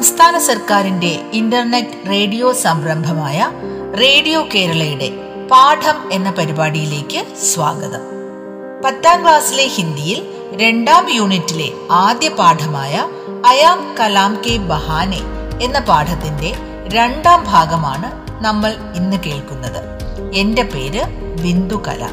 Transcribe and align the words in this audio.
സംസ്ഥാന 0.00 0.38
സർക്കാരിന്റെ 0.38 1.30
internet 1.32 2.10
radio 2.10 2.52
സംരംഭമായ 2.52 3.50
റേഡിയോ 4.00 4.46
കേരളയുടെ 4.54 5.10
പാഠം 5.50 6.12
എന്ന 6.12 6.30
പരിപാടിയിലേക്ക് 6.30 7.36
സ്വാഗതം. 7.36 8.00
പത്താം 8.84 9.22
ക്ലാസ്സിലെ 9.22 9.66
ഹിന്ദിയിൽ 9.66 10.22
രണ്ടാം 10.52 11.06
യൂണിറ്റിലെ 11.12 11.68
ആദ്യ 11.90 12.28
പാഠമായ 12.28 13.08
അയാം 13.46 13.96
കലാം 14.00 14.42
കെ 14.46 14.56
ബഹാനെ 14.56 15.20
എന്ന 15.62 15.78
പാഠത്തിന്റെ 15.78 16.54
രണ്ടാം 16.94 17.44
ഭാഗമാണ് 17.44 18.12
നമ്മൾ 18.44 18.76
ഇന്ന് 18.94 19.16
കേൾക്കുന്നത്. 19.26 19.82
എന്റെ 20.34 20.62
പേര് 20.62 21.04
ബിന്ദു 21.42 21.82
കല. 21.88 22.08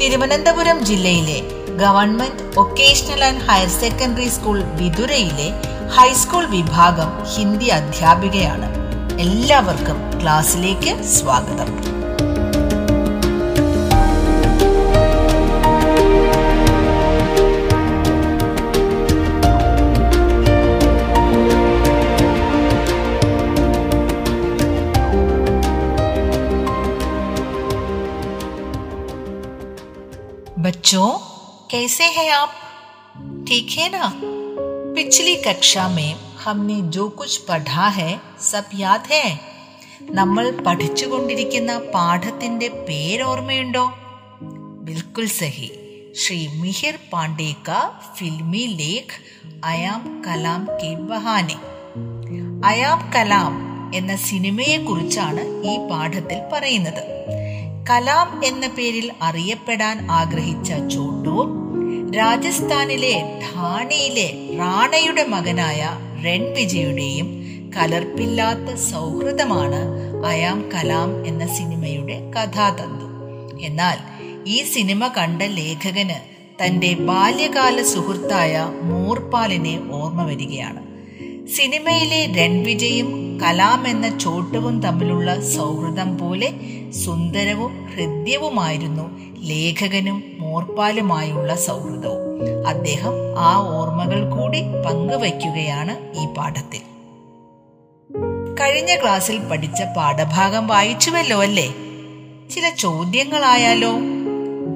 തിരുവനന്തപുരം 0.00 0.84
ജില്ലയിലെ 0.84 1.55
government 1.79 2.45
vocational 2.57 3.23
and 3.23 3.45
higher 3.47 3.71
secondary 3.79 4.29
school 4.29 4.57
വിതുരയിലെ 4.81 5.49
high school 5.91 6.45
വിഭാഗം 6.47 7.11
ഹിന്ദി 7.35 7.69
അധ്യാപികയാണ് 7.71 8.69
എല്ലാവർക്കും 9.19 9.97
ക്ലാസ്സിലേക്ക് 10.19 10.93
സ്വാഗതം 11.13 11.71
बच्चों 30.57 31.24
कैसे 31.71 32.03
हैं 32.09 32.29
आप 32.31 32.51
ठीक 33.47 33.77
है 33.77 33.87
ना 33.89 34.11
पिछली 34.95 35.35
कक्षा 35.43 35.87
में 35.89 36.11
हमने 36.43 36.81
जो 36.89 37.07
कुछ 37.15 37.37
पढ़ा 37.45 37.87
है 37.91 38.11
सब 38.43 38.69
याद 38.75 39.05
है 39.11 39.25
നമ്മൾ 40.11 40.45
പഠിച്ചുകൊണ്ടിരിക്കുന്ന 40.65 41.71
പാഠത്തിന്റെ 41.93 42.67
പേരോർമ്മയുണ്ടോ 42.87 43.83
ബിൽക്കുൽ 44.83 45.27
സഹി 45.31 45.69
ശ്രീ 46.15 46.37
മിഹിർ 46.61 46.95
പാണ്ഡെ 47.11 47.49
കാ 47.67 47.79
ഫിൽമി 48.17 48.63
ലേഖ് 48.79 49.17
അയാം 49.63 50.01
കലാം 50.25 50.63
കെ 50.81 50.91
ബഹാനെ 51.09 51.57
അയാം 52.65 52.99
കലാം 53.15 53.53
എന്ന 53.95 54.15
സിനിമയെ 54.27 54.77
കുറിച്ചാണ് 54.77 55.43
ഈ 55.63 55.75
പാഠത്തിൽ 55.89 56.41
പറയുന്നത് 56.53 57.03
കലാം 57.90 58.44
എന്ന 58.44 58.66
പേരിൽ 58.66 59.12
അറിയപ്പെടാൻ 59.22 60.06
ആഗ്രഹിച്ച 60.10 60.72
ചോട്ടു 60.72 61.36
രാജസ്ഥാനിലെ 62.10 63.40
ഠാണയിലെ 63.42 64.56
റാണയുടെ 64.58 65.24
മകനായ 65.24 65.90
രൺവിജയുടെയും 66.22 67.28
കലർപ്പില്ലാത്ത 67.76 68.74
സൗഹൃദമാണ് 68.74 69.80
അയാം 70.26 70.68
കലാം 70.74 71.26
എന്ന 71.26 71.46
സിനിമയുടെ 71.46 72.30
കഥാതന്തു. 72.30 73.06
എന്നാൽ 73.60 73.98
ഈ 74.46 74.62
സിനിമ 74.62 75.08
കണ്ട 75.08 75.42
ലേഖകന് 75.42 76.18
തന്റെ 76.64 76.94
ബാല്യകാല 76.94 77.82
സുഹൃത്തായ 77.82 78.70
മൂർപാലിനെ 78.82 79.80
ഓർമ്മ 79.90 80.22
വരികയാണ്. 80.22 80.85
സിനിമയിലെ 81.54 82.26
രൺവിജയും 82.42 83.40
കലാം 83.42 83.88
എന്ന 83.88 84.18
ചോട്ടവും 84.18 84.82
തമ്മിലുള്ള 84.82 85.40
സൗഹൃദം 85.40 86.18
പോലെ 86.18 86.52
സുന്ദരവും 86.90 87.86
ഹൃദ്യവുമായിരുന്നു 87.86 89.18
ലേഖകനും 89.40 90.22
മോർപ്പാലുമായുള്ള 90.38 91.54
സൗഹൃദവും. 91.54 92.66
അദ്ദേഹം 92.68 93.12
ആ 93.38 93.56
ഓർമ്മകൾ 93.56 94.30
കൂടി 94.30 94.62
പങ്കുവയ്ക്കുകയാണ് 94.86 96.20
ഈ 96.20 96.34
പാഠത്തിൽ. 96.34 96.80
കഴിഞ്ഞ 98.60 98.96
ക്ലാസ്സിൽ 99.02 99.38
പഠിച്ച 99.38 99.82
പാഠഭാഗം 99.96 100.66
വായിച്ചുവല്ലോ 100.66 101.42
അല്ലേ? 101.42 101.74
ചില 102.54 102.70
ചോദ്യങ്ങളായാലോ? 102.78 103.92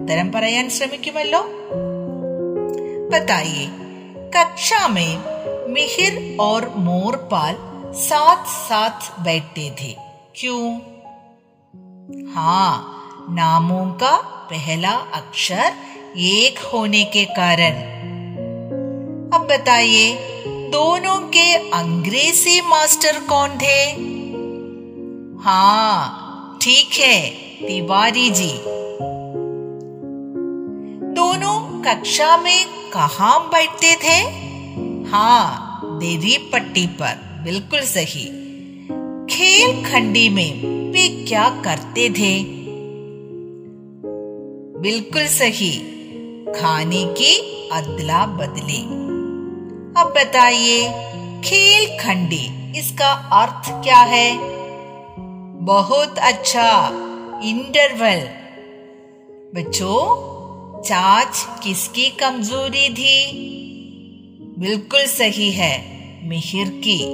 ഉത്തരം 0.02 0.32
പറയാൻ 0.32 0.70
ശ്രമിക്കുമല്ലോ? 0.70 1.46
ബത്തായിയെ 3.12 3.66
കക്ഷാമയും 4.38 5.20
मिहिर 5.70 6.36
और 6.40 6.68
मोरपाल 6.76 7.56
साथ 7.94 8.44
साथ 8.44 9.20
बैठते 9.20 9.70
थे। 9.80 9.96
क्यों? 10.36 10.78
हाँ 12.34 12.96
नामों 13.30 13.92
का 13.92 14.16
पहला 14.50 14.90
अक्षर 14.90 15.72
एक 16.16 16.58
होने 16.58 17.04
के 17.04 17.24
कारण। 17.24 17.72
अब 19.34 19.46
बताइए, 19.50 20.14
दोनों 20.72 21.18
के 21.28 21.54
अंग्रेज़ी 21.70 22.60
मास्टर 22.60 23.20
कौन 23.20 23.58
थे? 23.58 23.84
हाँ 25.44 26.58
ठीक 26.62 26.98
है, 26.98 27.30
तिवारी 27.66 28.30
जी। 28.30 28.52
दोनों 31.14 31.82
कक्षा 31.82 32.36
में 32.36 32.90
कहा 32.90 33.38
बैठते 33.38 33.94
थे? 33.96 34.49
हाँ 35.10 35.80
देरी 35.84 36.38
पट्टी 36.38 36.86
पर, 36.86 37.40
बिल्कुल 37.44 37.80
सही। 37.80 38.24
खेल 39.30 39.84
खंडी 39.84 40.28
में 40.28 40.52
वे 40.92 41.24
क्या 41.28 41.62
करते 41.64 42.10
थे? 42.10 42.44
बिल्कुल 44.80 45.26
सही। 45.26 45.78
खाने 46.60 47.04
की 47.04 47.38
अदला 47.72 48.26
बदली। 48.26 48.82
अब 50.00 50.12
बताइए, 50.16 50.88
खेल 51.44 51.98
खंडी 52.00 52.78
इसका 52.78 53.12
अर्थ 53.12 53.84
क्या 53.84 54.00
है? 54.00 54.38
बहुत 55.60 56.18
अच्छा। 56.18 56.90
इंटरवल। 57.44 58.28
बच्चों 59.54 60.30
चाच 60.82 61.48
किसकी 61.62 62.10
कमज़ोरी 62.10 62.88
थी? 62.88 63.56
बिल्कुल 64.60 65.06
सही 65.06 65.50
है, 65.50 65.84
मिहिर 66.28 66.68
की। 66.68 67.06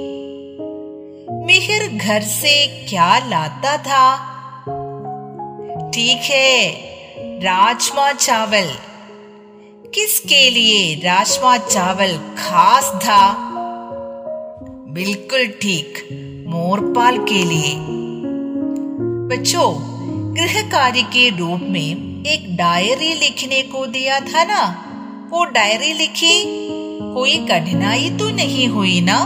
मिहिर 1.45 1.97
घर 1.97 2.21
से 2.21 2.85
क्या 2.89 3.17
लाता 3.17 3.77
था? 3.77 4.17
ठीक 5.89 6.17
है, 6.17 6.71
राजमा 7.39 8.11
चावल। 8.11 8.75
किसके 9.95 10.49
लिए 10.49 10.95
राजमा 10.95 11.57
चावल 11.57 12.17
खास 12.17 12.91
था? 12.95 13.33
बिल्कुल 14.87 15.47
ठीक, 15.47 16.09
मोरपाल 16.47 17.17
के 17.17 17.45
लिए। 17.45 17.75
बच्चों 19.27 19.75
गृह 20.35 20.61
कार्य 20.61 21.01
के 21.01 21.37
रूप 21.37 21.59
में 21.63 22.23
एक 22.25 22.57
डायरी 22.57 23.13
लिखने 23.13 23.61
को 23.61 23.85
दिया 23.85 24.19
था 24.19 24.43
ना? 24.43 24.83
वो 25.31 25.45
डायरी 25.45 25.93
लिखी? 25.93 26.67
कोई 27.17 27.37
कठिनाई 27.37 28.09
तो 28.09 28.29
नहीं 28.29 28.67
हुई 28.67 29.01
ना? 29.01 29.17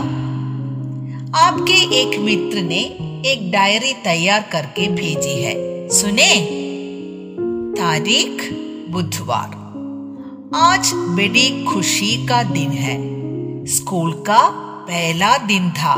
आपके 1.38 2.00
एक 2.00 2.18
मित्र 2.18 2.58
ने 2.58 2.80
एक 3.26 3.52
डायरी 3.52 3.92
तैयार 3.92 4.48
करके 4.52 4.88
भेजी 4.88 5.42
है। 5.42 5.88
सुने? 5.88 6.48
तारीख, 7.82 8.52
बुधवार। 8.90 9.48
आज 10.56 10.92
बड़ी 10.94 11.64
खुशी 11.64 12.26
का 12.26 12.42
दिन 12.42 12.70
है। 12.70 12.96
स्कूल 13.66 14.12
का 14.12 14.48
पहला 14.88 15.38
दिन 15.38 15.70
था। 15.70 15.94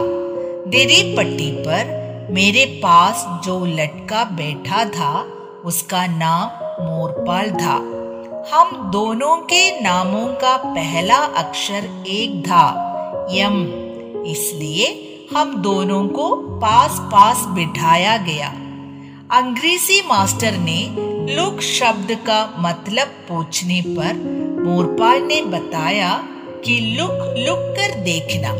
देरी 0.70 1.16
पट्टी 1.16 1.52
पर 1.52 1.84
मेरे 2.30 2.64
पास 2.64 3.46
जो 3.46 3.66
लटका 3.66 4.24
बैठा 4.24 4.84
था, 4.84 5.24
उसका 5.64 6.06
नाम 6.06 6.64
मोरपाल 6.84 7.50
था। 7.50 7.93
हम 8.52 8.90
दोनों 8.90 9.36
के 9.36 9.80
नामों 9.80 10.26
का 10.26 10.56
पहला 10.56 11.16
अक्षर 11.16 12.04
एक 12.06 12.46
था, 12.46 12.64
यम। 13.30 13.64
इसलिए 14.26 14.86
हम 15.36 15.62
दोनों 15.62 16.08
को 16.08 16.34
पास 16.36 16.98
पास 17.00 17.44
बिठाया 17.48 18.16
गया। 18.16 18.48
अंग्रेज़ी 19.38 20.02
मास्टर 20.06 20.52
ने 20.52 20.88
लुक 21.34 21.60
शब्द 21.60 22.14
का 22.14 22.54
मतलब 22.58 23.06
पूछने 23.06 23.80
पर 23.86 24.14
मोरपाल 24.64 25.22
ने 25.22 25.42
बताया 25.42 26.22
कि 26.64 26.96
लुक 26.98 27.34
लुक 27.38 27.58
कर 27.58 27.94
देखना। 27.94 28.52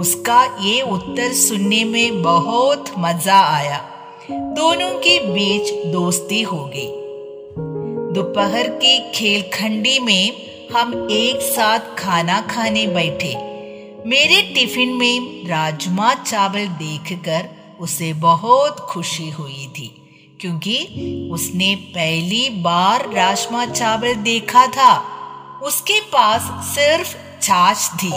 उसका 0.00 0.44
ये 0.44 0.80
उत्तर 0.80 1.32
सुनने 1.32 1.84
में 1.84 2.22
बहुत 2.22 2.84
मज़ा 2.98 3.40
आया। 3.40 3.84
दोनों 4.30 4.90
के 4.90 5.18
बीच 5.18 5.92
दोस्ती 5.92 6.42
हो 6.42 6.64
गई। 6.64 7.03
दोपहर 8.14 8.68
की 8.82 8.98
खेलखंडी 9.12 9.98
में 9.98 10.68
हम 10.72 10.92
एक 11.10 11.40
साथ 11.42 11.80
खाना 11.98 12.40
खाने 12.40 12.86
बैठे। 12.86 13.32
मेरे 14.06 14.40
टिफ़िन 14.54 14.92
में 14.92 15.48
राजमा 15.48 16.12
चावल 16.14 16.66
देखकर 16.78 17.48
उसे 17.80 18.12
बहुत 18.12 18.80
खुशी 18.80 19.28
हुई 19.30 19.66
थी, 19.68 19.88
क्योंकि 20.40 20.76
उसने 21.32 21.74
पहली 21.88 22.48
बार 22.62 23.10
राजमा 23.12 23.66
चावल 23.66 24.14
देखा 24.22 24.66
था। 24.66 24.92
उसके 25.62 26.00
पास 26.12 26.50
सिर्फ़ 26.68 27.16
छाछ 27.42 27.90
थी, 27.94 28.12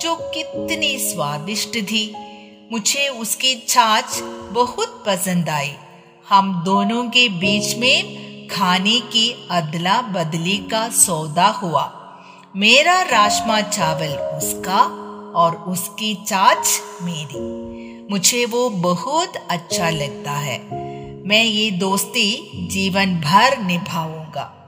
जो 0.00 0.14
कितनी 0.34 0.96
स्वादिष्ट 1.00 1.78
थी। 1.82 2.04
मुझे 2.72 3.08
उसकी 3.08 3.54
छाछ 3.68 4.20
बहुत 4.52 5.02
पसंद 5.06 5.48
आई। 5.50 5.74
हम 6.28 6.62
दोनों 6.64 7.04
के 7.08 7.28
बीच 7.38 7.76
में 7.76 8.23
खाने 8.50 9.00
की 9.00 9.48
अदला 9.50 10.02
बदली 10.02 10.58
का 10.58 10.88
सौदा 10.88 11.46
हुआ। 11.46 12.00
मेरा 12.56 13.02
राजमा 13.02 13.60
चावल 13.60 14.38
उसका 14.38 14.80
और 15.36 15.56
उसकी 15.56 16.14
चाच 16.14 16.80
मेरी। 17.02 17.64
मुझे 18.10 18.44
वो 18.44 18.70
बहुत 18.70 19.32
अच्छा 19.50 19.90
लगता 19.90 20.32
है। 20.32 20.58
मैं 21.28 21.44
ये 21.44 21.70
दोस्ती 21.70 22.50
जीवन 22.66 23.16
भर 23.16 23.58
निभाऊँगा। 23.58 24.60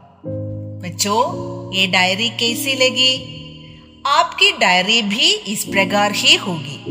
बच्चों, 0.83 1.47
ये 1.75 1.87
डायरी 1.87 2.29
कैसी 2.29 2.75
लगी? 2.75 3.33
आपकी 4.07 4.53
डायरी 4.53 5.03
भी 5.03 5.31
इस 5.33 5.65
प्रकार 5.65 6.13
ही 6.13 6.37
होगी। 6.37 6.83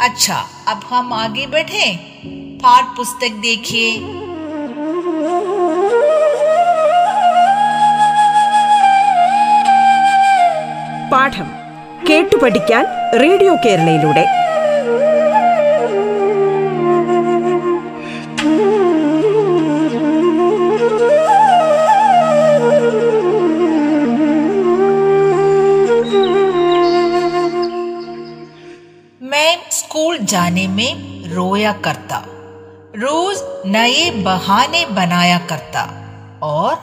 अच्छा 0.00 0.46
अब 0.68 0.80
हम 0.84 1.12
आगे 1.12 1.46
बढ़े। 1.46 1.96
पाठ 2.62 2.96
पुस्तक 2.96 3.30
देखिए। 3.30 4.21
പാഠം 11.11 11.49
കേട്ടു 12.09 12.35
പഠിക്കാൻ 12.43 12.83
റേഡിയോ 13.23 13.53
കേരളയിലൂടെ 13.65 14.25
मैं 29.21 29.51
स्कूल 29.71 30.17
जाने 30.31 30.67
में 30.67 31.29
रोया 31.29 31.71
करता 31.85 32.23
रोज 32.95 33.37
नए 33.71 34.09
बहाने 34.23 34.85
बनाया 34.95 35.37
करता 35.49 35.83
और 36.47 36.75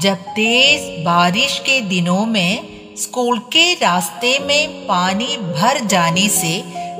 जब 0.00 0.18
तेज 0.36 0.82
बारिश 1.04 1.58
के 1.66 1.80
दिनों 1.88 2.24
में 2.26 2.73
स्कूल 2.96 3.38
के 3.52 3.72
रास्ते 3.76 4.38
में 4.46 4.86
पानी 4.86 5.36
भर 5.52 5.80
जाने 5.86 6.28
से 6.30 6.54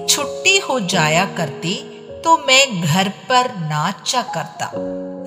छुट्टी 0.09 0.57
हो 0.61 0.79
जाया 0.93 1.25
करती 1.37 1.75
तो 2.25 2.37
मैं 2.47 2.65
घर 2.83 3.09
पर 3.29 3.55
नाचा 3.65 4.23
करता 4.35 4.71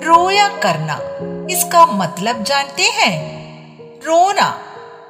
रोया 0.08 0.48
करना 0.60 1.00
इसका 1.52 1.86
मतलब 1.94 2.44
जानते 2.44 2.90
हैं 2.94 3.14
रोना 4.06 4.54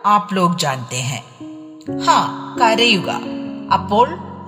आप 0.07 0.29
लोग 0.33 0.57
जानते 0.57 0.97
हैं 1.03 1.23
ഹാ 2.03 2.17
കരയുക 2.59 3.09
അപ്പോൾ 3.75 4.07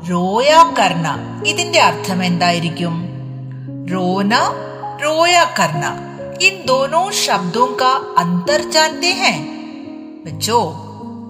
റോയ 0.09 0.51
കർണ 0.77 1.07
ഇതിന്റെ 1.51 1.79
അർത്ഥം 1.87 2.19
എന്തായിരിക്കും 2.29 2.95
रोना 3.87 4.41
रोया 5.01 5.43
करना 5.57 5.89
इन 6.41 6.55
दोनों 6.65 7.03
शब्दों 7.15 7.67
का 7.81 7.91
अंतर 8.17 8.61
जानते 8.69 9.11
हैं 9.19 9.35
बच्चों 10.25 10.63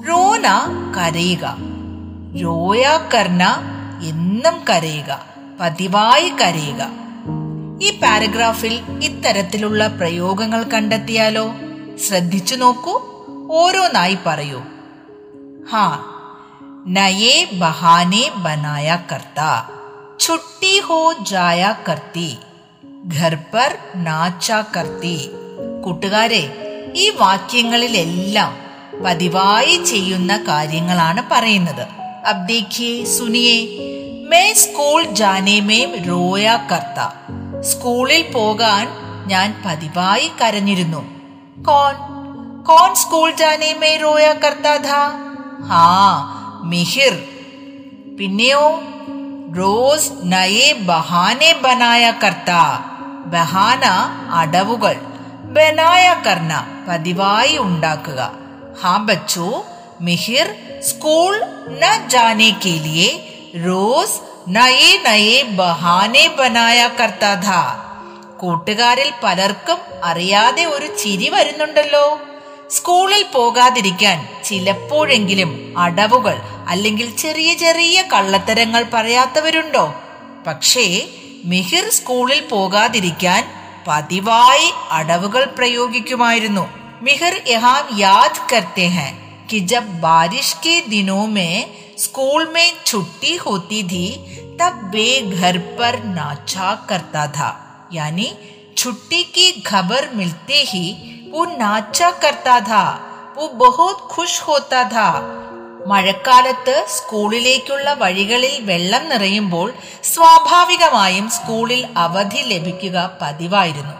रोना 0.08 0.56
കരയുക 0.98 1.46
रोया 2.42 2.96
करना 3.14 3.52
എന്നും 4.10 4.56
കരയുക 4.70 5.12
പതിവായി 5.60 6.30
കരയുക 6.42 6.82
ഈ 7.82 7.90
പാരഗ്രാഫിൽ 8.02 8.74
ഇത്തരത്തിലുള്ള 9.08 9.88
പ്രയോഗങ്ങൾ 10.00 10.62
കണ്ടെത്തിയാലോ 10.74 11.46
ശ്രദ്ധിച്ചു 12.06 12.56
നോക്കൂ 12.56 12.94
ഓരോന്നായി 13.60 14.18
പറയൂ 14.26 14.62
हाँ 15.72 15.94
नए 16.88 17.30
बहाने 17.62 18.24
बनाया 18.44 18.96
करता 19.12 19.48
छुट्टी 20.20 20.74
हो 20.88 21.00
जाया 21.32 21.72
करती 21.88 22.28
घर 23.16 23.36
पर 23.54 23.72
നാച്ചാ 24.06 24.60
കർത്തി 24.76 25.16
കൂട്ടുകാരെ 25.84 26.44
ഈ 26.96 27.06
വാക്യങ്ങളിലെല്ലാം 27.22 28.52
പതിവായി 29.04 29.76
ചെയ്യുന്ന 29.92 30.34
കാര്യങ്ങളാണ് 30.50 31.24
പറയുന്നത് 31.30 31.86
अब 32.30 32.38
देखिए 32.46 32.94
सुनिए 33.08 33.58
मैं 34.30 34.48
സ്കൂൾ 34.56 35.00
ജാനെ 35.18 35.58
മേം 35.68 35.90
റോയാ 36.08 36.56
കർത്ത 36.70 37.00
സ്കൂളിൽ 37.62 38.24
പോകാൻ 38.32 38.86
ഞാൻ 39.28 39.50
പതിവായി 39.66 40.28
കരഞ്ഞിരുന്നു 40.40 41.02
കോൺ 41.68 41.94
കോൺ 42.64 42.90
സ്കൂൾ 42.96 43.28
ജാനെ 43.42 43.70
മേ 43.82 43.92
റോയാ 44.04 44.32
കർത്താ 44.44 44.74
ഥാ 44.88 45.02
ഹാ 45.70 45.84
മിഹിർ 46.66 47.16
പിന്നെയോ 48.18 48.66
റോസ് 49.58 50.12
നയെ 50.26 50.68
ബഹാനെ 50.90 51.52
ബനായ 51.64 52.06
കർത്ത 52.24 52.52
ബഹാന 53.28 53.86
അടവുകൾ 54.40 54.96
ബനായ 55.56 56.08
കർണ 56.26 56.52
പതിവായി 56.88 57.56
ഉണ്ടാക്കുക 57.58 58.20
ഹാ 58.82 58.97
ബച്ചോ 59.09 59.49
मिहिर 60.06 60.47
स्कूल 60.88 61.35
न 61.81 61.88
जाने 62.12 62.50
के 62.65 62.73
लिए 62.85 63.09
रोज 63.67 64.11
നയേ 64.49 64.93
നയേ 65.06 65.43
ബഹാനെ 65.59 66.23
ബനായ 66.38 66.91
കർത്താധ 67.00 67.49
കൂട്ടുകാരിൽ 68.38 69.11
പലർക്കും 69.25 69.81
അറിയാതെ 70.05 70.65
ഒരു 70.65 70.88
ചിരി 70.97 71.29
വരുന്നുണ്ടല്ലോ। 71.29 72.21
സ്കൂളിൽ 72.71 73.25
പോകാതിരിക്കാൻ 73.35 74.19
ചിലപ്പോഴെങ്കിലും 74.44 75.75
അടവുകൾ 75.79 76.37
അല്ലെങ്കിൽ 76.69 77.17
ചെറിയ 77.17 77.55
ചെറിയ 77.55 78.03
കള്ളത്തരങ്ങൾ 78.03 78.85
പറയാത്തവരുണ്ടോ? 78.94 79.94
പക്ഷേ 80.47 80.87
മിഹിർ 81.44 81.88
സ്കൂളിൽ 81.91 82.41
പോകാതിരിക്കാൻ 82.41 83.43
പതിവായി 83.88 84.71
അടവുകൾ 84.90 85.45
പ്രയോഗിക്കുമായിരുന്നു। 85.45 86.80
മിഹിർ 87.06 87.36
യഹാം 87.54 87.86
യാദ് 88.00 88.39
करते 88.51 88.86
हैं 88.96 89.12
कि 89.50 89.58
जब 89.72 89.86
बारिश 90.01 90.48
के 90.58 90.75
दिनों 90.88 91.24
में 91.30 91.54
स्कूल 91.98 92.42
में 92.54 92.68
छुट्टी 92.86 93.34
होती 93.38 93.82
थी 93.92 94.06
तब 94.60 94.75
वे 94.94 95.10
घर 95.38 95.58
पर 95.77 95.96
नाचा 96.15 96.70
करता 96.89 97.25
था 97.38 97.50
यानी 97.94 98.27
छुट्टी 98.77 99.22
की 99.36 99.48
खबर 99.62 100.10
मिलते 100.15 100.60
ही 100.72 100.86
वो 101.32 101.46
नाचा 101.56 102.10
करता 102.24 102.60
था 102.70 102.84
वो 103.38 103.48
बहुत 103.60 103.98
खुश 104.12 104.34
होता 104.42 104.84
था 104.92 105.10
മഴക്കാലത്ത് 105.89 106.75
സ്കൂളിലേക്കുള്ള 106.94 107.88
വഴികളിൽ 107.96 108.54
വെള്ളം 108.70 109.04
നിറയുമ്പോൾ 109.12 109.68
സ്വാഭാവികമായും 110.12 111.27
സ്കൂളിൽ 111.36 111.82
അവധി 112.06 112.42
ലഭിക്കുക 112.51 112.98
പതിവായിരുന്നു 113.22 113.94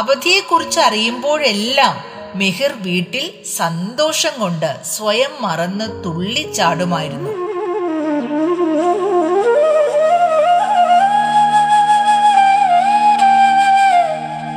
അവധിയെക്കുറിച്ച് 0.00 0.80
അറിയുമ്പോഴെല്ലാം 0.80 1.96
മെഹിർ 2.35 2.71
വീട്ടിൽ 2.81 3.45
സന്തോഷം 3.45 4.39
കൊണ്ട് 4.39 4.79
സ്വയം 4.83 5.31
മറന്ന് 5.41 6.03
തുള്ളിച്ചാടുമായിരുന്നു 6.03 7.31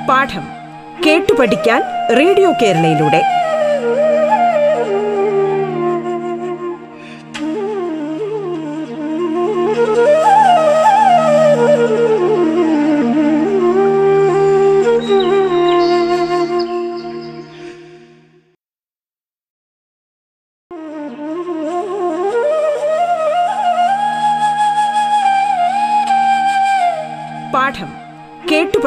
പാഠം 0.08 0.46
കേട്ടു 1.06 1.32
പഠിക്കാൻ 1.32 1.82
റേഡിയോ 2.16 2.52
കേരളയിലൂടെ. 2.62 3.41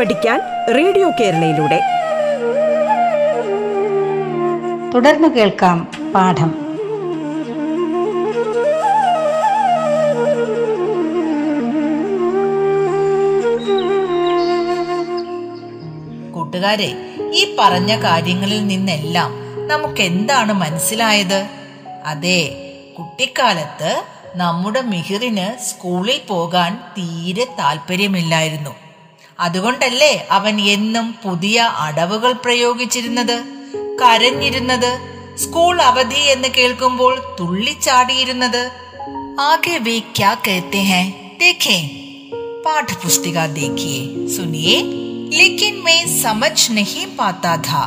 പഠിക്കാൻ 0.05 0.41
റേഡിയോ 0.75 1.09
കേരളയിലൂടെ. 1.09 1.79
തുടർന്ന് 4.93 5.27
കേൾക്കാം 5.27 5.91
പാഠം. 6.15 6.51
കൂട്ടുകാരെ 16.31 16.93
ഈ 17.33 17.55
പറഞ്ഞ 17.59 18.03
കാര്യങ്ങളിൽ 18.03 18.67
നിന്നെല്ലാം 18.67 19.31
നമുക്ക് 19.67 20.01
എന്താണ് 20.01 20.53
മനസ്സിലായത്? 20.53 21.45
അതെ 22.05 22.71
കുട്ടിക്കാലത്ത് 22.99 24.03
നമ്മുടെ 24.35 24.81
മിഹിറിന് 24.81 25.61
സ്കൂളിൽ 25.61 26.21
പോകാൻ 26.27 26.75
തീരെ 26.97 27.43
താല്പര്യമില്ലായിരുന്നു. 27.43 28.84
അതുകൊണ്ടല്ലേ 29.38 30.12
അവൻ 30.30 30.56
എന്നും 30.70 31.06
പുതിയ 31.22 31.58
അടവുകൾ 31.78 32.32
പ്രയോഗിച്ചിരുന്നത് 32.44 33.36
കരഞ്ഞിരുന്നത് 34.00 34.90
സ്കൂൾ 35.36 35.74
അവധി 35.82 36.22
എന്ന് 36.26 36.48
കേൾക്കുമ്പോൾ 36.48 37.14
തുള്ളിച്ചാടിയിരുന്നത് 37.40 38.62
ആകെ 39.42 39.76
വേ 39.78 39.96
ക്യാ 40.16 40.30
कहते 40.44 40.80
हैं 40.86 41.04
देखें 41.38 41.80
पाठ 42.64 42.88
पुस्तिका 43.02 43.44
देखिए 43.52 44.00
सुनिए 44.28 44.74
लेकिन 45.32 45.74
मैं 45.84 46.00
समझ 46.16 46.56
नहीं 46.70 47.06
पाता 47.16 47.56
था 47.62 47.84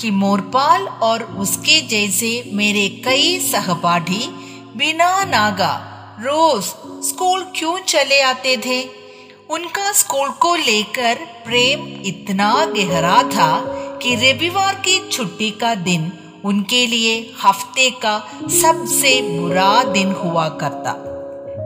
कि 0.00 0.10
मोरपाल 0.12 0.82
और 1.02 1.22
उसके 1.38 1.80
जैसे 1.88 2.30
मेरे 2.52 2.84
कई 3.04 3.26
सहपाठी 3.42 4.22
बिना 4.76 5.10
नागा 5.26 5.72
रोज 6.20 6.64
स्कूल 7.04 7.40
क्यों 7.56 7.76
चले 7.86 8.20
आते 8.24 8.56
थे 8.66 8.78
उनका 9.49 9.91
स्कूल 9.91 10.29
को 10.29 10.55
लेकर 10.55 11.15
प्रेम 11.15 12.01
इतना 12.05 12.65
गहरा 12.65 13.23
था 13.23 13.59
कि 14.01 14.15
रविवार 14.15 14.75
की 14.75 15.09
छुट्टी 15.09 15.51
का 15.51 15.75
दिन 15.75 16.11
उनके 16.45 16.87
लिए 16.87 17.33
हफ़्ते 17.43 17.89
का 17.89 18.27
सबसे 18.41 19.39
बुरा 19.39 19.83
दिन 19.83 20.11
हुआ 20.11 20.49
करता। 20.49 20.93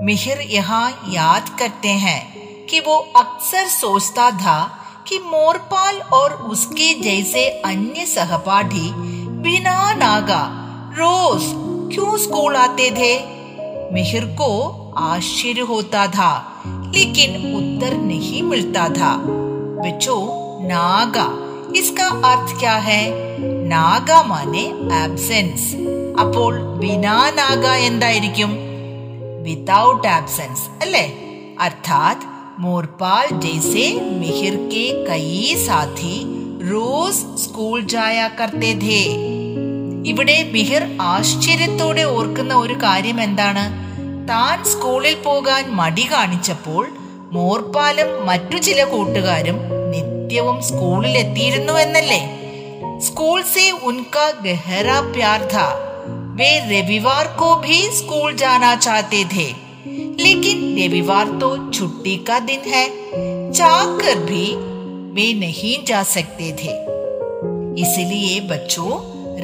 मिहिर 0.03 0.41
यहाँ 0.41 0.91
याद 1.09 1.49
करते 1.59 1.89
हैं 1.89 2.21
कि 2.65 2.79
वो 2.79 2.97
अक्सर 3.15 3.67
सोचता 3.67 4.31
था 4.31 4.77
कि 5.07 5.17
मोरपाल 5.17 5.97
और 5.97 6.33
उसके 6.33 6.93
जैसे 6.93 7.49
अन्य 7.49 8.05
सहपाठी 8.05 8.91
बिना 9.41 9.93
नागा 9.93 10.45
रोज 10.93 11.41
क्यों 11.95 12.17
स्कूल 12.17 12.55
आते 12.55 12.91
थे? 12.91 13.41
मिहिर 13.93 14.25
को 14.25 14.81
आश्चर्य 14.97 15.61
होता 15.61 16.07
था 16.07 16.47
लेकिन 16.95 17.31
उत्तर 17.53 17.93
नहीं 18.03 18.41
मिलता 18.43 18.87
था 18.91 19.11
बिचो 19.81 20.17
नागा 20.65 21.27
इसका 21.77 22.07
अर्थ 22.27 22.57
क्या 22.59 22.77
है 22.87 23.03
നാഗ 23.71 24.11
മാനെ 24.29 24.63
ആബ്സെൻസ് 24.95 25.67
അപ്പോൾ 26.21 26.53
ബിനാ 26.81 27.19
നാഗ 27.37 27.65
എന്തായിരിക്കും 27.85 28.51
വിതൗട്ട് 29.45 30.09
ആബ്സെൻസ് 30.17 30.67
അല്ലേ 30.83 31.07
അർത്ഥാത് 31.65 32.27
मोरपाल 32.57 33.27
जैसे 33.39 33.83
मिहिर 34.19 34.55
के 34.71 34.83
कई 35.05 35.37
साथी 35.57 36.15
रोज 36.63 37.15
സ്കൂൾ 37.37 37.75
जाया 37.93 38.27
करते 38.39 38.71
थे 38.83 39.01
ഇവിടെ 40.11 40.35
മിഹിർ 40.53 40.83
ആശ്ചര്യത്തോടെ 41.07 42.03
ഓർക്കുന്ന 42.13 42.53
ഒരു 42.55 42.75
കാര്യം 42.83 43.17
എന്താണ് 43.21 43.63
താൻ 44.30 44.56
സ്കൂളിൽ 44.64 45.16
പോകാൻ 45.22 45.64
മടി 45.74 46.06
കാണിച്ചപ്പോൾ 46.12 46.84
മോർപ്പാലും 47.32 48.10
മറ്റു 48.26 48.58
ചില 48.58 48.80
കൂട്ടുകാരും 48.84 49.58
നിത്യവും 49.92 50.58
സ്കൂളിൽ 50.62 51.14
എത്തിയിരുന്നു 51.24 51.76
എന്നല്ലേ 51.78 52.22
स्कूल 52.98 53.42
से 53.44 53.70
उनका 53.82 54.30
गहरा 54.40 55.00
प्यार 55.08 55.40
था 55.46 55.64
वे 56.36 56.48
रविवार 56.66 57.26
को 57.36 57.48
भी 57.56 57.78
स्कूल 57.92 58.28
जाना 58.34 58.74
चाहते 58.76 59.20
थे 59.32 59.46
लेकिन 60.18 60.58
रविवार 60.78 61.26
तो 61.38 61.50
छुट्टी 61.70 62.16
का 62.20 62.38
दिन 62.40 62.62
है 62.66 62.84
चाहकर 63.52 64.18
भी 64.22 64.44
वे 65.14 65.26
नहीं 65.40 65.76
जा 65.84 66.02
सकते 66.08 66.48
थे 66.60 66.72
इसलिए 67.82 68.40
बच्चों 68.48 68.90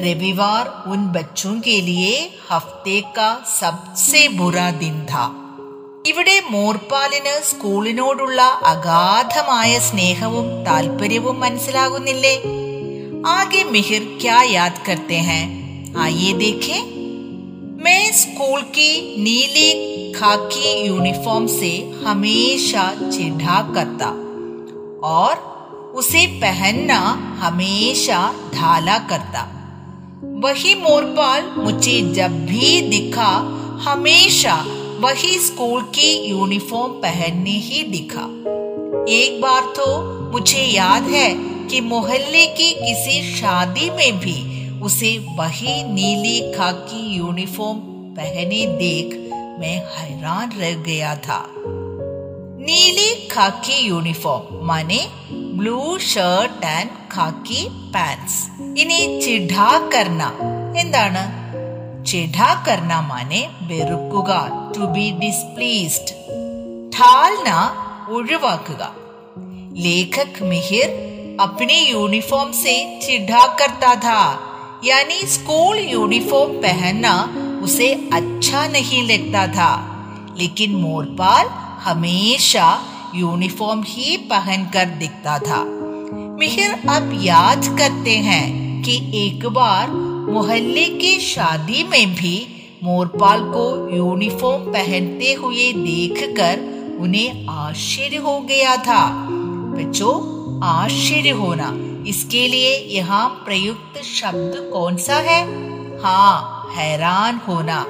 रविवार 0.03 0.65
उन 0.91 1.05
बच्चों 1.11 1.53
के 1.61 1.79
लिए 1.81 2.13
हफ्ते 2.51 2.99
का 3.17 3.29
सबसे 3.51 4.27
बुरा 4.39 4.69
दिन 4.83 4.99
था 5.11 5.25
ഇവിടെ 6.07 6.33
മോർപ്പാലിന് 6.53 7.33
സ്കൂളിനോടുള്ള 7.49 8.39
അഗാധമായ 8.71 9.71
സ്നേഹവും 9.85 10.47
താല്പര്യവും 10.65 11.35
മനസ്സിലാകുന്നില്ലേ 11.43 12.35
आगे 13.33 13.61
मिहिर 13.65 14.03
क्या 14.21 14.39
याद 14.47 14.75
करते 14.87 15.17
हैं 15.27 15.43
आइए 15.97 16.31
देखें 16.35 16.81
मैं 17.83 18.01
स्कूल 18.13 18.61
की 18.75 18.89
नीली 19.25 19.69
खाकी 20.13 20.71
यूनिफॉर्म 20.87 21.45
से 21.49 21.71
हमेशा 22.03 22.83
चिढ़ा 23.07 23.59
करता 23.75 24.09
और 25.11 25.33
उसे 25.95 26.25
पहनना 26.41 26.99
हमेशा 27.43 28.19
ढाला 28.55 28.97
करता 29.09 29.43
वही 30.38 30.74
मोरपाल 30.74 31.44
मुझे 31.58 32.00
जब 32.14 32.46
भी 32.46 32.80
दिखा, 32.80 33.30
हमेशा 33.82 34.54
वही 35.00 35.38
स्कूल 35.38 35.82
की 35.82 36.10
यूनिफॉर्म 36.28 36.92
पहनने 36.92 37.50
ही 37.50 37.82
दिखा। 37.82 38.22
एक 39.12 39.40
बार 39.40 39.62
तो 39.76 39.86
मुझे 40.32 40.62
याद 40.62 41.02
है 41.02 41.28
कि 41.68 41.80
मोहल्ले 41.80 42.46
की 42.46 42.70
किसी 42.72 43.36
शादी 43.36 43.90
में 43.90 44.18
भी 44.18 44.38
उसे 44.80 45.18
वही 45.38 45.82
नीली 45.84 46.40
खाकी 46.52 47.16
यूनिफॉर्म 47.16 47.78
पहने 48.14 48.64
देख 48.66 49.16
मैं 49.60 49.76
हैरान 49.96 50.52
रह 50.58 50.74
गया 50.82 51.14
था। 51.16 51.44
नीली 52.60 53.28
खाकी 53.28 53.86
यूनिफॉर्म, 53.88 54.66
माने 54.66 55.06
blue 55.59 55.79
shirt 56.11 56.65
and 56.75 56.95
khaki 57.15 57.61
pants 57.95 58.39
ഇനി 58.81 58.99
ചിഢാ 59.23 59.69
കർണ 59.93 60.21
എന്താണ് 60.83 61.23
ചിഢാ 62.09 62.49
കർണ 62.65 62.93
മാനെ 63.11 63.43
വെറുക്കുക 63.69 64.31
ടു 64.75 64.85
ബി 64.95 65.07
ഡിസ്പ്ലീസ്ഡ് 65.23 66.13
ഠാൽന 66.97 67.49
ഒഴിവാക്കുക 68.17 68.83
लेखक 69.75 70.41
मिहिर 70.43 70.89
अपनी 71.39 71.77
यूनिफॉर्म 71.85 72.51
से 72.53 72.73
चिढ़ा 73.03 73.45
करता 73.59 73.93
था 73.97 74.19
यानी 74.83 75.19
स्कूल 75.27 75.77
यूनिफॉर्म 75.87 76.51
पहनना 76.61 77.13
उसे 77.63 77.89
अच्छा 78.13 78.65
नहीं 78.67 79.01
लगता 79.05 79.45
था 79.55 79.71
लेकिन 80.39 80.75
मोरपाल 80.75 81.47
हमेशा 81.87 82.67
यूनिफॉर्म 83.14 83.82
ही 83.86 84.16
पहनकर 84.16 84.84
दिखता 84.84 85.38
था। 85.38 85.64
मिहिर 86.38 86.70
अब 86.88 87.10
याद 87.22 87.64
करते 87.78 88.10
हैं 88.10 88.82
कि 88.82 88.96
एक 89.14 89.46
बार 89.46 89.90
मोहल्ले 90.32 90.84
की 90.84 91.18
शादी 91.20 91.82
में 91.82 92.14
भी 92.14 92.36
मोरपाल 92.84 93.40
को 93.40 93.96
यूनिफॉर्म 93.96 94.62
पहनते 94.62 95.32
हुए 95.32 95.72
देखकर 95.72 96.60
उन्हें 97.00 97.46
आश्चर्य 97.46 98.16
हो 98.16 98.40
गया 98.40 98.76
था। 98.76 99.04
बच्चों, 99.70 100.14
आश्चर्य 100.64 101.30
होना, 101.30 101.72
इसके 102.08 102.46
लिए 102.48 102.76
यहाँ 102.88 103.28
प्रयुक्त 103.28 104.02
शब्द 104.02 104.70
कौन 104.72 104.96
सा 104.96 105.16
है? 105.16 105.42
हाँ 106.02 106.72
हैरान 106.76 107.40
होना। 107.48 107.84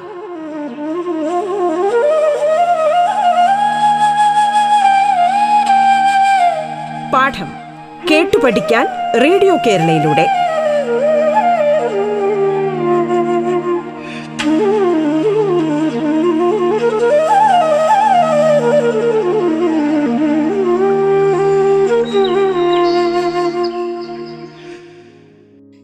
പാഠം 7.15 7.51
കേട്ടു 8.11 8.37
പഠിക്കാൻ 8.37 8.87
റേഡിയോ 9.21 9.57
കേരളയിലൂടെ. 9.57 10.27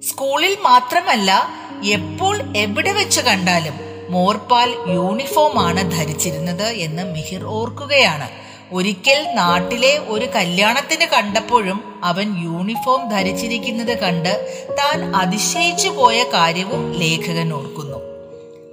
സ്കൂളിൽ 0.03 0.57
മാത്രമല്ല 0.65 1.49
എപ്പോൾ 1.85 2.37
എവിടെ 2.57 2.93
വെച്ച് 2.93 3.21
കണ്ടാലും 3.21 3.77
മോർപാൽ 4.11 4.75
യൂണിഫോം 4.89 5.67
ആണ് 5.67 5.91
ധരിച്ചിരുന്നത് 5.91 6.69
എന്ന് 6.87 7.03
മിഹിർ 7.03 7.45
ഓർക്കുകയാണ്. 7.45 8.44
ഒരിക്കൽ 8.74 9.20
നാട്ടിലെ 9.36 9.94
ഒരു 10.08 10.26
കല്യാണത്തിന് 10.36 11.06
കണ്ടപ്പോഴും 11.06 11.78
അവൻ 12.04 12.28
യൂണിഫോം 12.44 13.02
ധരിച്ചിരിക്കുന്നത് 13.10 13.94
കണ്ട് 13.98 14.34
താൻ 14.80 15.00
അതിശയിച്ചു 15.16 15.90
പോയ 15.90 16.18
കാര്യവും 16.34 16.84
ലേഖകൻ 17.00 17.54
ഓർക്കുന്നു 17.54 18.00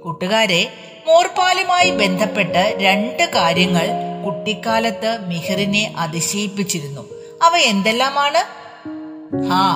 കൂട്ടുകാരെ 0.03 0.61
മോർപാലുമായി 1.07 1.91
ബന്ധപ്പെട്ട് 1.93 2.63
രണ്ട് 2.79 3.23
കാര്യങ്ങൾ 3.35 3.87
കുട്ടിക്കാലത്ത് 4.25 5.11
മിഹിറിനെ 5.27 5.83
അതിശയിപ്പിച്ചിരുന്നു 5.97 7.03
അവ 7.43 7.57
എന്തെല്ലാമാണ് 7.71 8.43
हाँ 9.49 9.73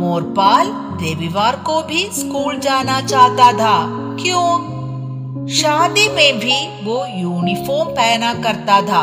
मोरपाल 0.00 0.66
रविवार 1.00 1.56
को 1.66 1.80
भी 1.82 2.02
स्कूल 2.12 2.58
जाना 2.58 3.00
चाहता 3.02 3.48
था 3.52 3.72
क्यों 4.16 4.44
शादी 5.54 6.08
में 6.08 6.38
भी 6.38 6.56
वो 6.84 6.98
यूनिफॉर्म 7.16 7.88
पहना 7.94 8.32
करता 8.42 8.80
था 8.82 9.02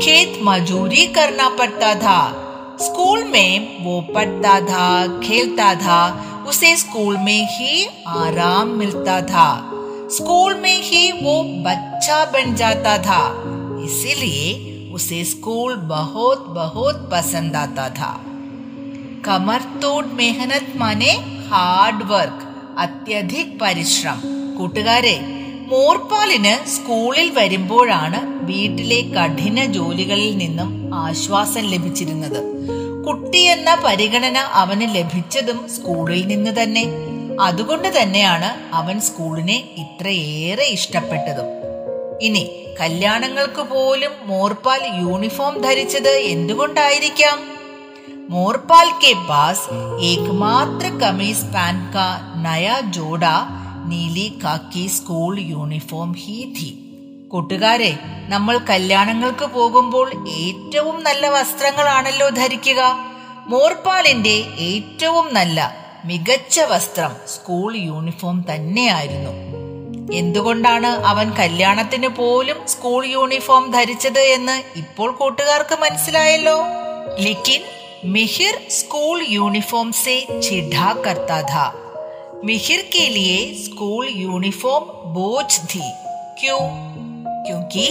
खेत 0.00 0.38
मजूरी 0.44 1.06
करना 1.14 1.48
पड़ता 1.58 1.94
था 1.96 2.20
स्कूल 2.80 3.24
में 3.24 3.84
वो 3.84 4.00
पढ़ता 4.14 4.60
था 4.60 4.86
खेलता 5.20 5.74
था 5.76 6.00
उसे 6.48 6.76
स्कूल 6.76 7.16
में 7.18 7.46
ही 7.50 7.84
आराम 8.18 8.68
मिलता 8.78 9.20
था 9.24 9.48
स्कूल 10.12 10.54
में 10.54 10.80
ही 10.82 11.10
वो 11.12 11.42
बच्चा 11.64 12.24
बन 12.32 12.54
जाता 12.54 12.96
था 13.02 13.22
इसीलिए 13.84 14.48
उसे 14.94 15.24
स्कूल 15.26 15.76
बहुत 15.88 16.46
बहुत 16.54 17.08
पसंद 17.12 17.56
आता 17.56 17.88
था 17.90 18.12
കമർ 19.24 19.62
തോട് 19.80 20.12
മെഹനത് 20.18 20.70
മാനെ 20.80 21.12
ഹാർഡ് 21.48 22.04
വർക്ക് 22.10 22.46
അത്യധിക് 22.84 23.56
പരിശ്രം 23.62 24.18
കൂട്ടുകാരെ 24.56 25.16
മോർപാലിന് 25.70 26.54
സ്കൂളിൽ 26.66 27.28
വരുമ്പോഴാണ് 27.30 28.20
വീട്ടിലെ 28.42 29.00
കഠിന 29.16 29.64
ജോലികളിൽ 29.74 30.32
നിന്നും 30.36 30.70
ആശ്വാസം 31.02 31.66
ലഭിച്ചിരുന്നത് 31.66 32.40
കുട്ടി 33.06 33.42
എന്ന 33.46 33.70
പരിഗണന 33.84 34.38
അവന് 34.54 34.86
ലഭിച്ചതും 34.96 35.60
സ്കൂളിൽ 35.68 36.22
നിന്ന് 36.26 36.52
തന്നെ 36.52 36.84
അതുകൊണ്ട് 37.40 37.88
തന്നെയാണ് 37.98 38.48
അവൻ 38.74 38.96
സ്കൂളിനെ 39.00 39.58
ഇത്രയേറെ 39.78 40.66
ഇഷ്ടപ്പെട്ടതും 40.70 41.48
ഇനി 42.22 42.42
കല്യാണങ്ങൾക്ക് 42.80 43.62
പോലും 43.70 44.12
മോർപാൽ 44.26 44.82
യൂണിഫോം 45.00 45.54
ധരിച്ചത് 45.62 46.12
എന്തുകൊണ്ടായിരിക്കാം 46.34 47.38
मोरपाल 48.30 48.88
के 48.94 49.12
पास 49.22 49.60
एकमात्र 50.02 50.88
कमीज 51.00 51.38
पैंट 51.46 51.80
का 51.94 52.04
नया 52.42 52.76
जोड़ा 52.90 53.32
നീലി 53.87 54.39
കാക്കി 54.43 54.87
സ്കൂൾ 54.87 55.39
യൂണിഫോം 55.39 56.11
ഹീതി. 56.11 56.81
കൂട്ടുകാരെ 57.31 57.99
നമ്മൾ 58.29 58.57
കല്യാണങ്ങൾക്ക് 58.57 59.45
പോകുമ്പോൾ 59.45 60.29
ഏറ്റവും 60.29 61.03
നല്ല 61.03 61.27
വസ്ത്രങ്ങളാണല്ലോ 61.27 62.29
ധരിക്കുക. 62.29 62.97
മോർപ്പാലിന്റെ 63.47 64.43
ഏറ്റവും 64.59 65.33
നല്ല 65.33 65.75
മികച്ച 66.05 66.59
വസ്ത്രം 66.59 67.11
സ്കൂൾ 67.27 67.75
യൂണിഫോം 67.75 68.45
തന്നെയായിരുന്നു. 68.53 69.55
എന്തുകൊണ്ടാണ് 70.13 70.87
അവൻ 70.87 71.31
കല്യാണത്തിന് 71.31 72.07
പോലും 72.07 72.67
സ്കൂൾ 72.67 73.05
യൂണിഫോം 73.05 73.71
ധരിച്ചത് 73.71 74.19
എന്ന് 74.19 74.63
ഇപ്പോൾ 74.77 75.11
കൂട്ടുകാർക്ക് 75.11 75.79
മനസ്സിലായല്ലോ? 75.81 76.63
ലിക്കിൻ 77.19 77.61
മിഹിർ 78.11 78.59
സ്കൂൾ 78.69 79.25
യൂണിഫോം 79.29 79.91
സേ 79.91 80.27
ചിഠാ 80.49 80.91
കർത്താ 80.91 81.41
मिहिर 82.44 82.80
के 82.92 83.08
लिए 83.08 83.38
स्कूल 83.54 84.08
यूनिफॉर्म 84.10 84.84
बोझ 85.14 85.46
थी 85.64 85.90
क्यों 86.40 86.60
क्योंकि 87.46 87.86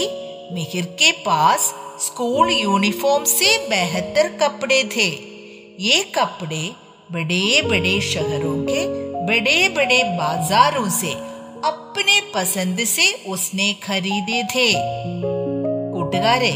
मिहिर 0.54 0.84
के 1.00 1.10
पास 1.22 1.72
स्कूल 2.00 2.50
यूनिफॉर्म 2.52 3.24
से 3.30 3.56
बेहतर 3.68 4.28
कपड़े 4.42 4.82
थे 4.96 5.08
ये 5.80 6.02
कपड़े 6.14 6.62
बड़े 7.12 7.44
बड़े 7.62 8.00
शहरों 8.10 8.56
के 8.64 8.84
बड़े 9.26 9.58
बड़े 9.76 10.02
बाजारों 10.18 10.88
से 11.00 11.12
अपने 11.66 12.20
पसंद 12.34 12.84
से 12.86 13.12
उसने 13.28 13.72
खरीदे 13.82 14.42
थे 14.54 14.68
കൂട്ടുകാരെ 16.12 16.54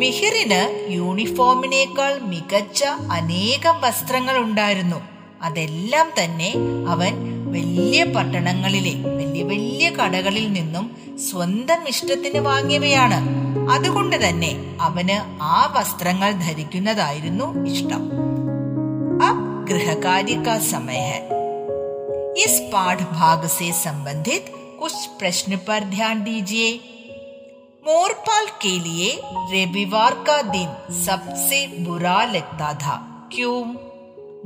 മിഹിറിന് 0.00 0.62
യൂണിഫോമിനേക്കാൾ 0.94 2.12
മികച്ച 2.32 2.80
അനേകം 3.16 3.76
വസ്ത്രങ്ങൾ 3.84 4.36
ഉണ്ടായിരുന്നു 4.38 4.98
അതെല്ലാം 5.46 6.08
തന്നെ 6.18 6.50
അവൻ 6.94 7.14
വലിയ 7.54 8.00
പട്ടണങ്ങളിലെ 8.14 8.94
വലിയ 9.18 9.42
വലിയ 9.44 9.86
കടകളിൽ 9.98 10.46
നിന്നും 10.52 10.86
സ്വന്തം 11.28 11.80
ഇഷ്ടത്തിന് 11.92 12.40
വാങ്ങിയവയാണ് 12.40 13.18
അതുകൊണ്ട് 13.74 14.16
തന്നെ 14.24 14.52
അവന് 14.80 15.16
ആ 15.54 15.58
വസ്ത്രങ്ങൾ 15.76 16.32
ധരിക്കുന്നതായിരുന്നു 16.46 17.46
ഇഷ്ടം 17.72 18.04
अब 19.22 19.38
गृहकार्य 19.64 20.34
का 20.36 20.54
समय 20.64 21.00
है 21.08 21.18
इस 22.36 22.54
पाठ 22.72 22.98
भाग 23.10 23.40
से 23.48 23.66
संबंधित 23.78 24.44
कुछ 24.78 24.94
प्रश्न 25.18 25.56
पर 25.66 25.84
ध्यान 25.88 26.22
दीजिए 26.22 26.70
मोरपाल 27.84 28.46
के 28.62 28.72
लिए 28.78 29.10
रविवार 29.52 30.14
का 30.26 30.40
दिन 30.48 30.68
सबसे 30.98 31.58
बुरा 31.80 32.18
लगता 32.26 32.72
था 32.82 32.96
क्यों 33.32 33.58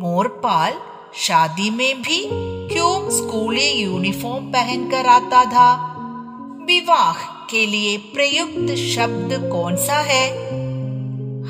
मोरपाल 0.00 0.72
शादी 1.18 1.70
में 1.70 1.92
भी 2.02 2.20
क्यों 2.70 2.94
स्कूली 3.10 3.68
यूनिफॉर्म 3.80 4.46
पहनकर 4.52 5.06
आता 5.08 5.44
था 5.52 5.68
विवाह 6.68 7.18
के 7.50 7.64
लिए 7.66 7.96
प्रयुक्त 8.14 8.74
शब्द 8.86 9.32
कौन 9.52 9.76
सा 9.86 9.98
है 10.10 10.24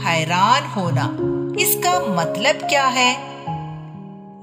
हैरान 0.04 0.66
होना 0.74 1.06
इसका 1.60 1.94
मतलब 2.16 2.66
क्या 2.68 2.88
है 2.98 3.12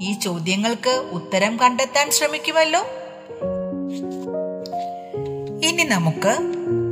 ഈ 0.03 0.11
ചോദ്യങ്ങൾക്ക് 0.23 0.93
ഉത്തരം 1.13 1.53
കണ്ടെത്താൻ 1.57 2.07
ശ്രമിക്കുമല്ലോ 2.11 2.79
ഇനി 5.67 5.83
നമുക്ക് 5.91 6.33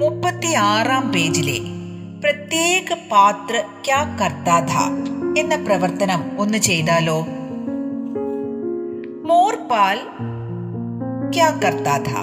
മുപ്പത്തി 0.02 0.52
ആറാം 0.66 1.06
പേജിലെ 1.14 1.58
പ്രത്യേക 2.24 2.98
പാത്ര 3.12 3.56
ക്യാ 3.86 4.02
കർത്താഥ 4.20 4.74
എന്ന 5.42 5.56
പ്രവർത്തനം 5.66 6.22
ഒന്ന് 6.40 6.58
ചെയ്താലോ 6.58 7.18
मोरपाल 9.25 10.01
क्या 11.35 11.51
करता 11.51 11.99
था? 11.99 12.23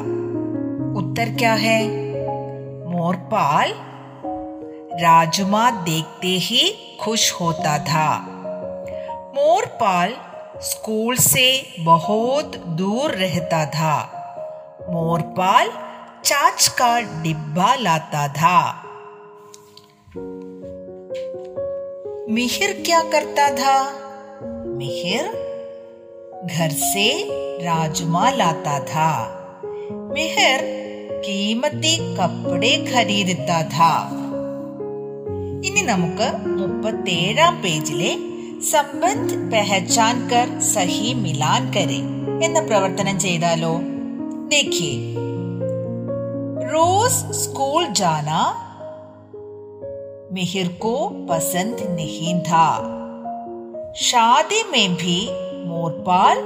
उत्तर 0.99 1.35
क्या 1.39 1.53
है? 1.53 1.87
मोरपाल 2.87 3.73
राजमा 5.01 5.71
देखते 5.71 6.27
ही 6.27 6.97
खुश 7.01 7.33
होता 7.33 7.79
था। 7.79 8.19
मोरपाल 9.35 10.13
स्कूल 10.61 11.15
से 11.15 11.75
बहुत 11.79 12.55
दूर 12.55 13.11
रहता 13.11 13.65
था। 13.65 14.17
मोरपाल 14.89 15.69
चाच 16.23 16.67
का 16.67 16.99
डिब्बा 16.99 17.75
लाता 17.75 18.27
था। 18.27 18.83
मिहिर 22.33 22.83
क्या 22.85 23.01
करता 23.01 23.49
था? 23.49 23.91
मिहिर 24.65 25.50
घर 26.52 26.70
से 26.82 27.06
राजमा 27.62 28.26
लाता 28.32 28.78
था 28.90 29.10
मिहिर 30.12 30.60
कीमती 31.26 31.96
कपड़े 32.18 32.76
खरीदता 32.92 33.62
था 33.74 33.94
ഇനി 35.68 35.82
നമുക്ക് 35.84 36.26
മുപ്പത്തേഴാം 36.58 37.54
പേജിലെ 37.62 38.10
സംബന്ധ് 38.70 39.36
പെഹചാൻ 39.52 40.16
കർ 40.30 40.48
സഹി 40.72 41.10
മിലാൻ 41.22 41.62
കരെ 41.76 42.00
എന്ന 42.46 42.60
പ്രവർത്തനം 42.70 43.18
ചെയ്താലോ 43.24 43.74
देखिए 44.50 44.92
रोज 46.66 47.14
स्कूल 47.34 47.86
जाना 47.92 48.40
मिहिर 50.32 50.68
को 50.76 50.92
पसंद 51.30 51.78
नहीं 51.92 52.34
था 52.42 52.66
शादी 54.02 54.62
में 54.72 54.94
भी 55.02 55.18
मोरपाल 55.65 56.37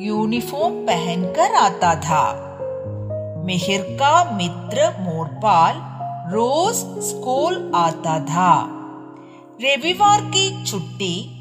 यूनिफॉर्म 0.00 0.74
पहनकर 0.74 1.54
आता 1.54 1.94
था। 1.94 2.42
मिहिर 3.46 3.80
का 3.82 4.30
मित्र 4.30 5.00
मोरपाल 5.00 5.74
रोज 6.32 6.76
स्कूल 7.04 7.72
आता 7.74 8.20
था। 8.24 8.68
रविवार 9.62 10.20
की 10.20 10.64
छुट्टी 10.64 11.32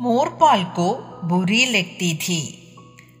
मोरपाल 0.00 0.64
को 0.64 1.20
बुरी 1.24 1.66
लगती 1.66 2.14
थी। 2.16 2.74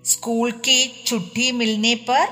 स्कूल 0.04 0.50
की 0.50 1.04
छुट्टी 1.06 1.52
मिलने 1.52 1.94
पर 1.94 2.28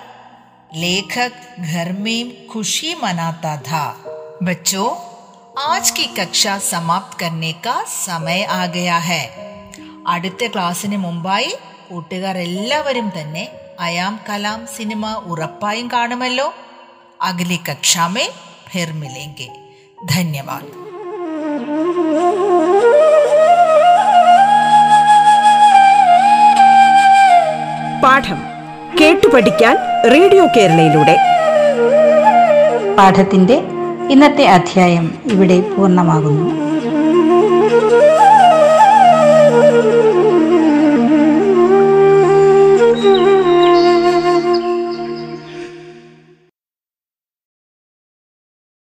लेखक 0.75 1.33
घर 1.61 1.93
में 1.93 2.47
खुशी 2.47 2.95
मनाता 2.95 3.57
था। 3.57 4.05
बच्चों, 4.43 4.97
आज 5.59 5.91
की 5.91 6.05
कक्षा 6.05 6.59
समाप्त 6.59 7.19
करने 7.19 7.53
का 7.53 7.85
समय 7.85 8.43
आ 8.43 8.67
गया 8.67 8.97
है। 8.97 9.48
അടുത്ത 10.09 10.47
ക്ലാസ്സിന് 10.47 10.97
മുമ്പായി 10.97 11.57
കൂട്ടുകാർ 11.90 12.38
എല്ലാവരും 12.38 13.12
തന്നെ 13.21 13.49
അയാം 13.81 14.21
കലാം 14.29 14.66
സിനിമ 14.77 15.23
ഉറപ്പായും 15.27 15.88
കാണുമല്ലോ. 15.88 16.55
അഗലി 17.23 17.61
കക്ഷാമേ 17.71 18.31
ഫിർ 18.71 18.92
മിലേങ്കെ 18.92 19.49
ധന്യവാദ്. 20.11 20.88
പാഠം 28.03 28.42
കേട്ടു 29.01 29.27
പഠിക്കാൻ 29.27 29.77
റേഡിയോ 30.12 30.47
കേരളയിലൂടെ. 30.47 31.16
പാഠത്തിന്റെ 32.99 33.62
ഇന്നത്തെ 34.11 34.44
അധ്യായം 34.47 35.18
ഇവിടെ 35.33 35.61
പൂർണമാകുന്നു. 35.61 36.68